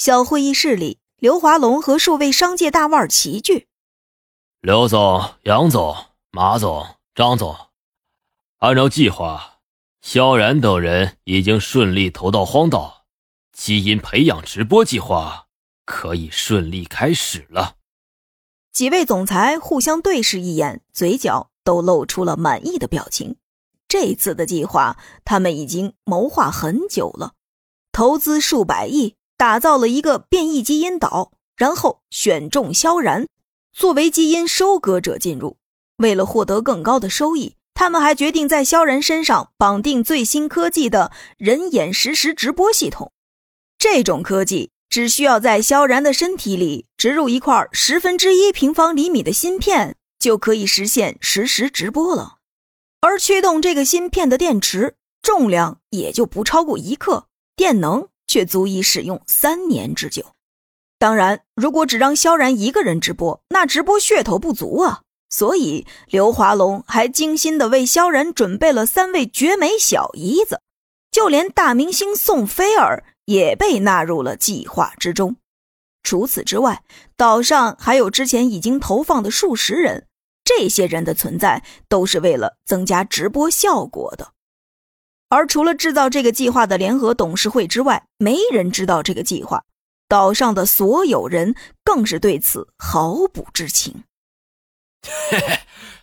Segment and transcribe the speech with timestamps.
[0.00, 3.68] 小会议室里，刘华龙和数位商界大腕齐聚。
[4.62, 5.94] 刘总、杨总、
[6.30, 7.54] 马总、张总，
[8.60, 9.58] 按照计划，
[10.00, 13.04] 萧然等人已经顺利投到荒岛，
[13.52, 15.48] 基因培养直播计划
[15.84, 17.76] 可以顺利开始了。
[18.72, 23.36] 几位总裁互相对视一眼，嘴角都露出了满意的表情。
[23.86, 24.96] 这次的计划，
[25.26, 27.34] 他们已经谋划很久了，
[27.92, 33.26] 投资数百亿，打造了一个变异基因岛，然后选中萧然。
[33.72, 35.56] 作为基因收割者进入，
[35.96, 43.12] 为了获得更高的收益，他们还决定在萧然身上绑定最新科技的人眼实时直播系统。
[43.78, 52.36] 这种科技只需要在萧然的身体里植入一块十分之一平方厘米的芯片，就可以实现实时直播了。
[53.00, 57.24] 而驱动这个芯片的电池重量也就不超过一克，
[57.56, 60.24] 电能却足以使用三年之久。
[61.00, 65.00] 当然，如果只让萧然一个人直播，那直播噱头不足啊。
[65.28, 70.60] 所以刘华龙还精心的为萧然准备了三位绝美小姨子，
[71.10, 75.34] 就连大明星宋菲儿也被纳入了计划之中。
[76.04, 76.84] 除此之外，
[77.16, 80.06] 岛上还有之前已经投放的数十人，
[80.44, 84.32] 这些人的存在都是为了增加直播效果的。
[85.30, 89.64] 而除了制造这个计划的联合董事会之外，没人知道这个计划。
[90.08, 94.02] 岛上的所有人更是对此毫不知情。
[95.30, 95.60] 嘿嘿，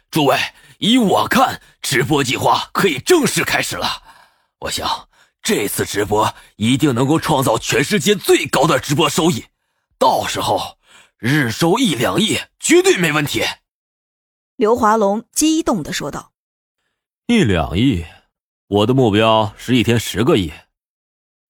[0.10, 0.38] 诸位，
[0.80, 4.02] 依我看，直播计划可以正式开始了。
[4.60, 5.10] 我想
[5.42, 9.44] 这次直播一定能够创造全世界最高的直播收益，
[10.00, 10.78] 到时候
[11.18, 13.44] 日收一两亿绝对没问题。
[14.56, 16.32] 刘华龙激动的说道
[17.28, 18.06] ：“一两亿，
[18.68, 20.52] 我的目标是一天十个亿。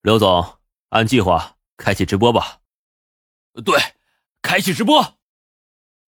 [0.02, 0.58] 刘总，
[0.90, 2.58] 按计划。”开启直播吧。
[3.64, 3.80] 对，
[4.42, 5.20] 开启直播。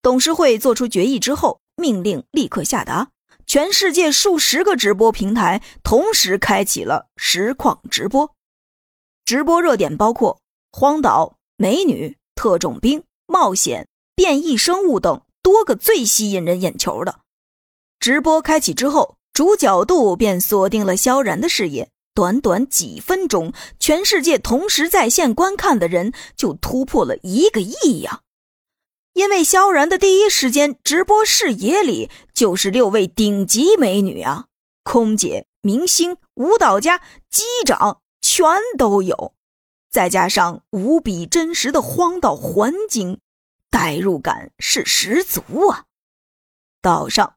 [0.02, 3.12] 董事会做出决议之后，命令立刻下达，
[3.46, 8.36] 全世界数十个直播平台同时开启了实况直播。
[9.26, 10.42] 直播热点包括
[10.72, 17.20] 荒岛、美女、特种兵、冒险、变异生物等多个最吸引人眼球的。
[18.00, 21.90] 直播开启之后，主角度便锁定了萧然的视野。
[22.14, 28.20] 短短几分钟，全世界同时在线观看的人就突破了一个亿呀！
[29.14, 34.48] 因为萧然的第一时间直播视野里就是六位顶级美女啊，
[34.84, 37.00] 空姐、明星、舞蹈家、
[37.30, 38.46] 机长全
[38.78, 39.34] 都有，
[39.90, 43.22] 再加上无比真实的荒岛环境，
[43.70, 45.86] 代入感是十足啊！
[46.82, 47.36] 岛上，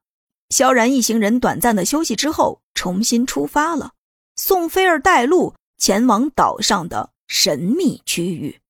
[0.53, 3.93] 萧然一行人短暂的休息之后，重新出发了。
[4.37, 8.61] 宋菲儿带路前往岛上的神秘区域。